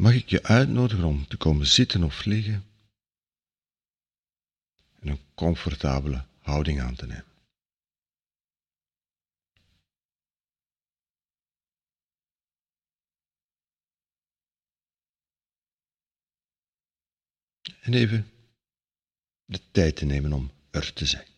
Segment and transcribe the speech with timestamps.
[0.00, 2.64] mag ik je uitnodigen om te komen zitten of liggen
[5.00, 7.24] en een comfortabele houding aan te nemen.
[17.80, 18.30] En even
[19.44, 21.28] de tijd te nemen om er te zijn.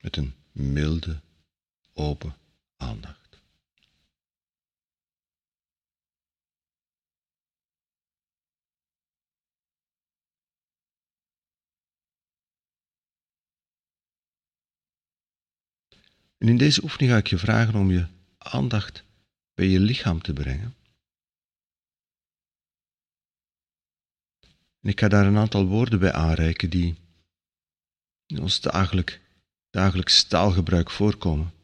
[0.00, 1.20] Met een milde,
[1.92, 2.39] open
[2.80, 3.20] aandacht.
[16.38, 18.06] En in deze oefening ga ik je vragen om je
[18.38, 19.04] aandacht
[19.54, 20.74] bij je lichaam te brengen.
[24.80, 26.98] En ik ga daar een aantal woorden bij aanreiken die
[28.26, 29.20] in ons dagelijk,
[29.70, 31.59] dagelijks taalgebruik voorkomen.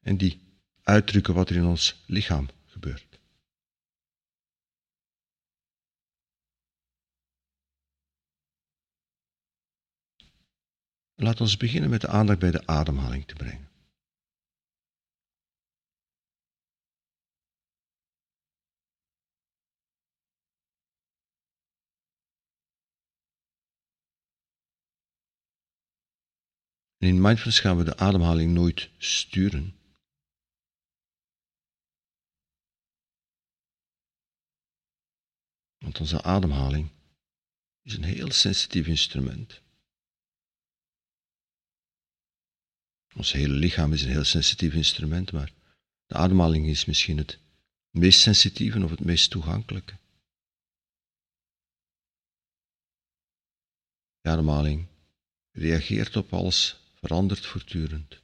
[0.00, 0.40] En die
[0.82, 3.18] uitdrukken wat er in ons lichaam gebeurt.
[11.14, 13.68] Laat ons beginnen met de aandacht bij de ademhaling te brengen.
[26.98, 29.79] En in mindfulness gaan we de ademhaling nooit sturen.
[35.90, 36.90] Want onze ademhaling
[37.82, 39.62] is een heel sensitief instrument.
[43.14, 45.52] Ons hele lichaam is een heel sensitief instrument, maar
[46.06, 47.38] de ademhaling is misschien het
[47.90, 49.98] meest sensitieve of het meest toegankelijke.
[54.20, 54.86] De ademhaling
[55.50, 58.20] reageert op alles verandert voortdurend.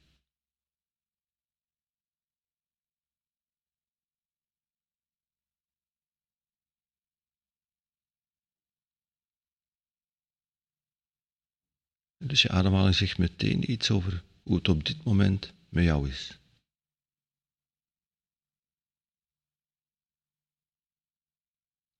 [12.27, 16.39] Dus je ademhaling zegt meteen iets over hoe het op dit moment met jou is.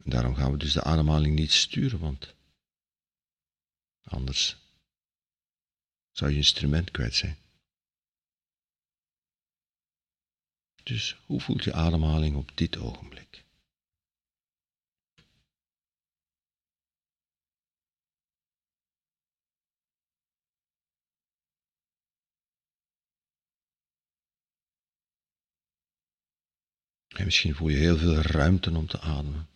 [0.04, 2.36] En daarom gaan we dus de ademhaling niet sturen, want
[4.02, 4.58] anders
[6.12, 7.38] zou je instrument kwijt zijn.
[10.84, 13.47] Dus hoe voelt je ademhaling op dit ogenblik?
[27.17, 29.47] En misschien voel je heel veel ruimte om te ademen.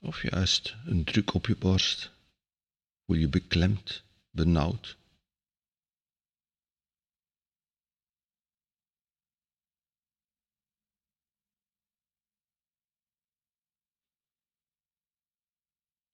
[0.00, 2.12] Of juist een druk op je borst.
[3.04, 4.96] Voel je beklemd, benauwd?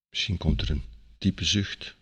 [0.08, 0.84] Misschien komt er een
[1.18, 1.96] diepe zucht.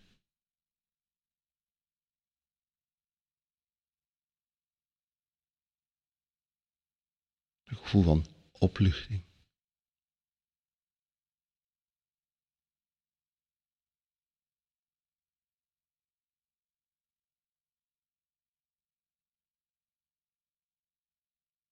[7.81, 9.23] Gevoel van opluchting.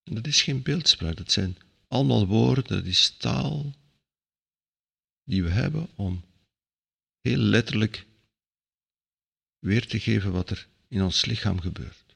[0.03, 3.73] Dat is geen beeldspraak, dat zijn allemaal woorden, dat is taal
[5.23, 6.23] die we hebben om
[7.19, 8.07] heel letterlijk
[9.59, 12.08] weer te geven wat er in ons lichaam gebeurt.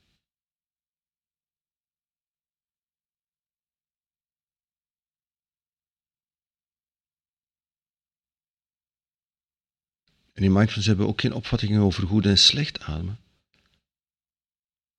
[10.43, 13.19] In mindfulness hebben ook geen opvattingen over goed en slecht ademen.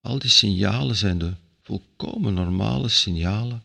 [0.01, 3.65] Al die signalen zijn de volkomen normale signalen,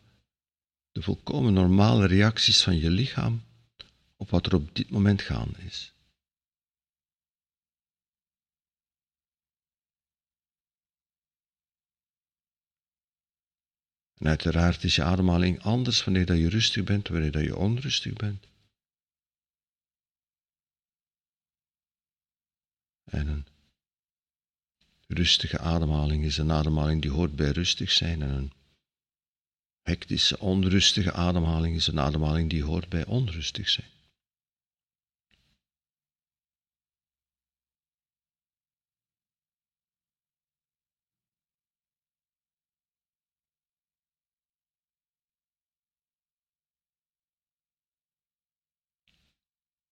[0.91, 3.43] de volkomen normale reacties van je lichaam
[4.17, 5.93] op wat er op dit moment gaande is.
[14.17, 18.13] En uiteraard is je ademhaling anders wanneer dat je rustig bent, wanneer dat je onrustig
[18.13, 18.48] bent.
[23.09, 23.45] En een
[25.07, 28.51] rustige ademhaling is een ademhaling die hoort bij rustig zijn en een
[29.81, 33.87] hectische, onrustige ademhaling is een ademhaling die hoort bij onrustig zijn.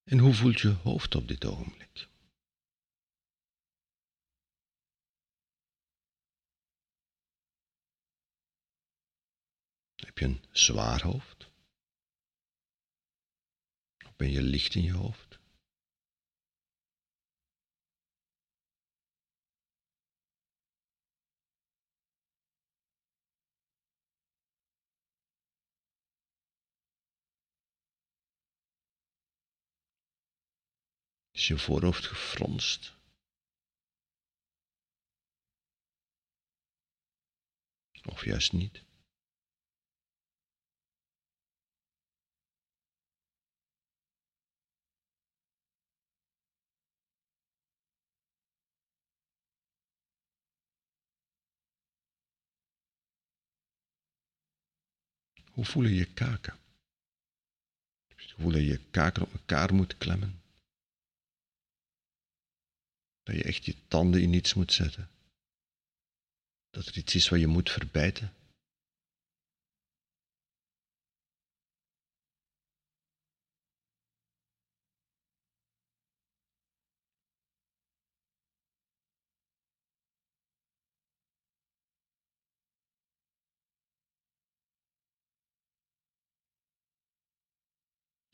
[0.03, 2.07] En hoe voelt je hoofd op dit ogenblik?
[10.17, 11.49] Heb je een zwaar hoofd?
[14.05, 15.39] Of ben je licht in je hoofd?
[31.31, 32.95] Is je voorhoofd gefronst?
[38.05, 38.85] Of juist niet?
[55.57, 56.53] Hoe voelen je kaken?
[58.07, 60.41] Heb je dat je je kaken op elkaar moet klemmen?
[63.23, 65.09] Dat je echt je tanden in iets moet zetten?
[66.69, 68.33] Dat er iets is wat je moet verbijten?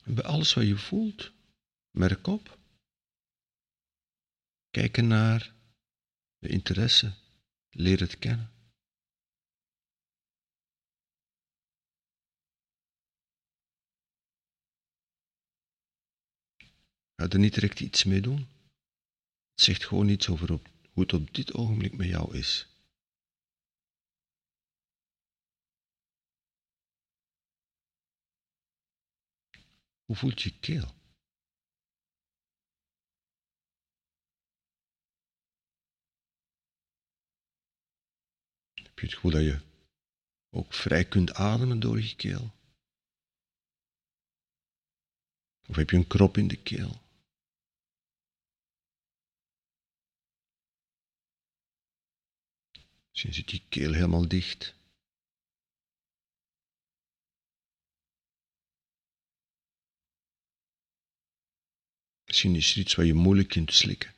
[0.04, 1.32] Bij alles wat je voelt,
[1.90, 2.58] merk op.
[4.70, 5.54] Kijken naar
[6.38, 7.12] de interesse,
[7.70, 8.52] leer het kennen.
[17.16, 18.48] Ga er niet direct iets mee doen.
[19.50, 22.73] Het zegt gewoon iets over hoe het op dit ogenblik met jou is.
[30.04, 30.94] Hoe voelt je keel?
[38.74, 39.60] Heb je het gevoel dat je
[40.50, 42.52] ook vrij kunt ademen door je keel?
[45.66, 47.02] Of heb je een krop in de keel?
[53.08, 54.83] Misschien zit je keel helemaal dicht.
[62.34, 64.14] Misschien is er iets wat je moeilijk kunt slikken.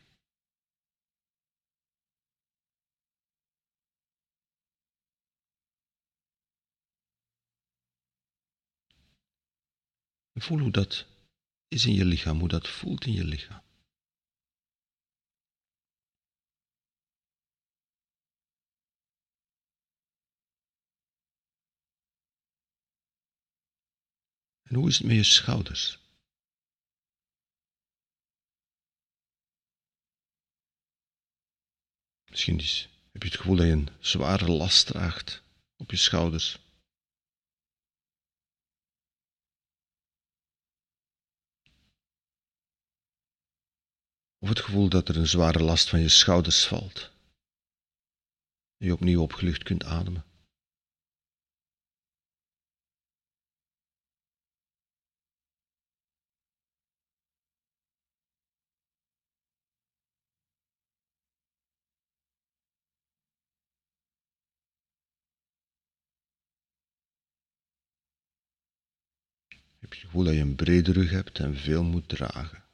[10.34, 11.06] Voel hoe dat
[11.68, 13.62] is in je lichaam, hoe dat voelt in je lichaam.
[24.62, 26.05] En hoe is het met je schouders?
[32.36, 35.42] Misschien is, heb je het gevoel dat je een zware last draagt
[35.76, 36.58] op je schouders.
[44.38, 47.10] Of het gevoel dat er een zware last van je schouders valt.
[48.76, 50.24] En je opnieuw opgelucht kunt ademen.
[69.86, 72.64] Je het gevoel dat je een brede rug hebt en veel moet dragen?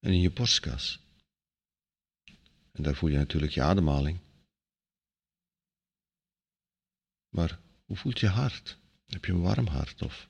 [0.00, 1.00] En in je borstkas.
[2.72, 4.27] En daar voel je natuurlijk je ademhaling.
[7.28, 8.78] Maar hoe voelt je hart?
[9.06, 10.28] Heb je een warm hart of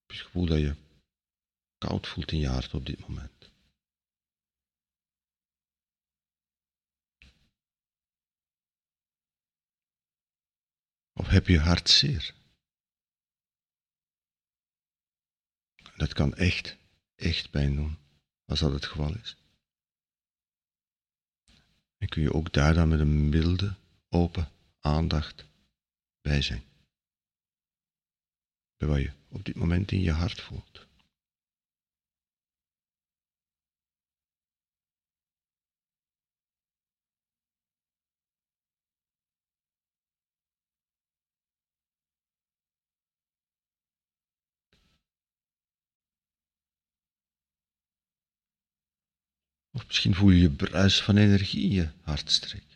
[0.00, 0.76] heb je het gevoel dat je
[1.78, 3.50] koud voelt in je hart op dit moment?
[11.12, 12.34] Of heb je hart zeer?
[15.96, 16.76] Dat kan echt,
[17.14, 17.98] echt pijn doen,
[18.44, 19.36] als dat het geval is.
[21.98, 23.79] En kun je ook daar dan met een milde
[24.10, 24.48] open
[24.80, 25.44] aandacht
[26.20, 26.62] bij zijn.
[28.76, 30.88] Bij wat je op dit moment in je hart voelt.
[49.72, 52.69] Of misschien voel je je bruis van energie in je hartstreek.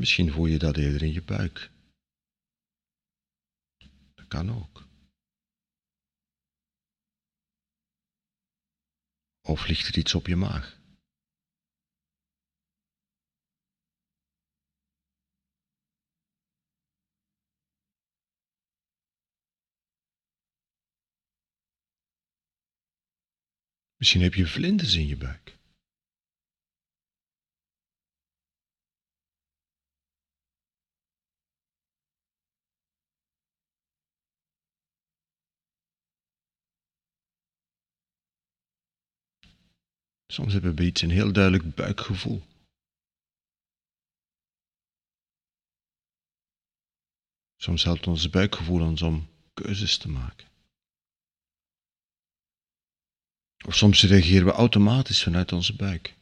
[0.00, 1.70] Misschien voel je dat eerder in je buik.
[4.14, 4.88] Dat kan ook.
[9.40, 10.78] Of ligt er iets op je maag?
[23.96, 25.59] Misschien heb je vlinders in je buik.
[40.30, 42.42] Soms hebben we iets een heel duidelijk buikgevoel.
[47.56, 50.48] Soms helpt ons buikgevoel ons om keuzes te maken.
[53.66, 56.16] Of soms reageren we automatisch vanuit onze buik.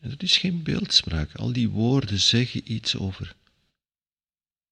[0.00, 1.34] En dat is geen beeldspraak.
[1.34, 3.36] Al die woorden zeggen iets over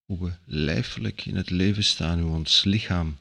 [0.06, 3.16] hoe we lijfelijk in het leven staan, hoe ons lichaam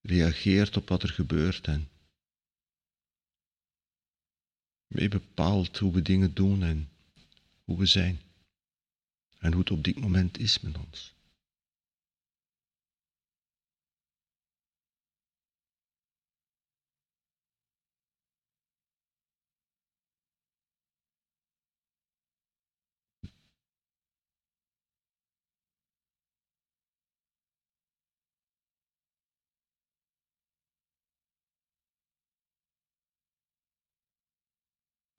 [0.00, 1.88] reageert op wat er gebeurt en
[4.86, 6.88] mee bepaalt hoe we dingen doen en
[7.64, 8.20] hoe we zijn
[9.38, 11.14] en hoe het op dit moment is met ons.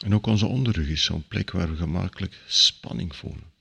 [0.05, 3.51] En ook onze onderrug is zo'n plek waar we gemakkelijk spanning voelen.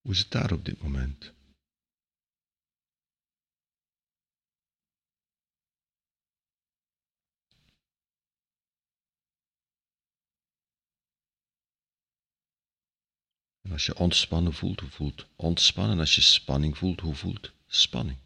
[0.00, 1.32] Hoe is het daar op dit moment?
[13.62, 15.98] En als je ontspannen voelt, hoe voelt ontspannen?
[15.98, 18.18] Als je spanning voelt, hoe voelt spanning?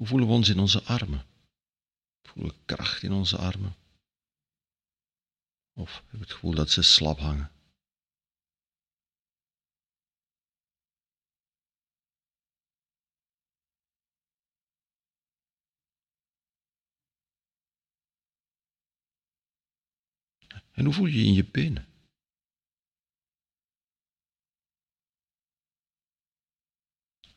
[0.00, 1.26] Hoe voelen we ons in onze armen?
[2.22, 3.76] Voelen we kracht in onze armen?
[5.72, 7.52] Of hebben we het gevoel dat ze slap hangen?
[20.72, 21.89] En hoe voel je je in je benen?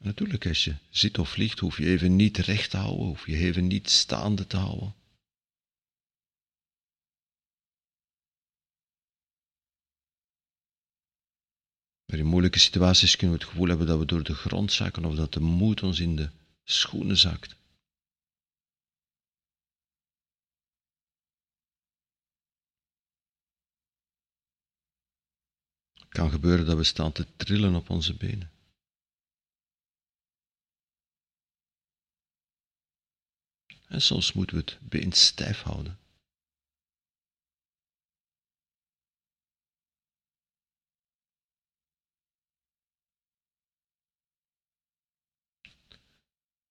[0.04, 3.38] Natuurlijk, als je zit of ligt, hoef je even niet recht te houden, hoef je
[3.38, 4.96] even niet staande te houden.
[12.06, 15.06] Maar in moeilijke situaties kunnen we het gevoel hebben dat we door de grond zakken
[15.06, 16.30] of dat de moed ons in de
[16.64, 17.56] schoenen zakt.
[25.94, 28.52] Het kan gebeuren dat we staan te trillen op onze benen.
[33.94, 36.00] En soms moeten we het been stijf houden.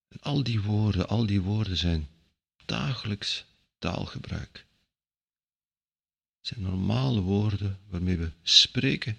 [0.08, 2.08] En al die woorden, al die woorden zijn
[2.64, 3.44] dagelijks
[3.78, 4.66] taalgebruik.
[6.38, 9.18] Het zijn normale woorden waarmee we spreken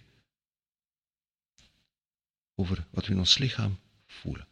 [2.56, 4.48] over wat we in ons lichaam voelen.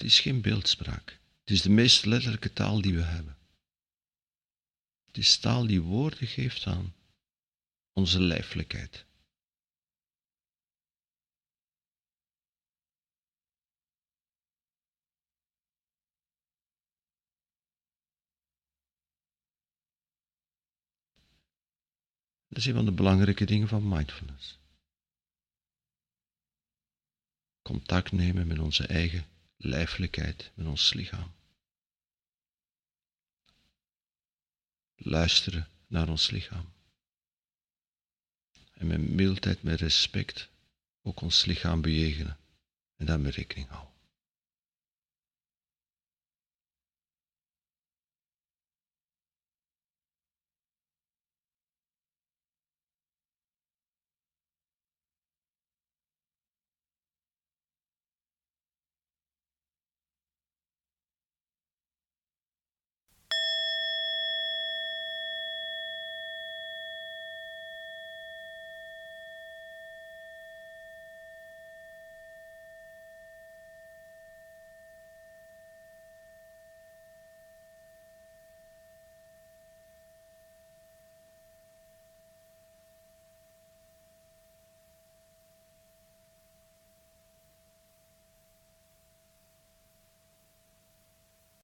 [0.00, 1.20] Het is geen beeldspraak.
[1.40, 3.38] Het is de meest letterlijke taal die we hebben.
[5.06, 6.94] Het is taal die woorden geeft aan
[7.92, 9.06] onze lijfelijkheid.
[22.48, 24.58] Dat is een van de belangrijke dingen van mindfulness.
[27.62, 31.32] Contact nemen met onze eigen lijfelijkheid, met ons lichaam.
[34.96, 36.72] Luisteren naar ons lichaam.
[38.72, 40.48] En met mildheid, met respect
[41.02, 42.38] ook ons lichaam bejegenen
[42.96, 43.89] en daarmee rekening houden.